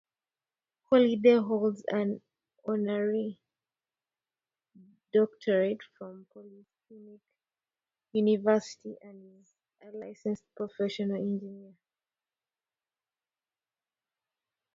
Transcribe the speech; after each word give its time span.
Holliday 0.89 1.35
holds 1.37 1.83
an 1.89 2.23
honorary 2.65 3.39
doctorate 5.13 5.81
from 5.95 6.25
Polytechnic 6.33 7.21
University, 8.13 8.95
and 9.03 9.39
is 9.43 9.53
a 9.83 9.91
licensed 9.95 10.45
professional 10.57 11.17
engineer. 11.17 11.75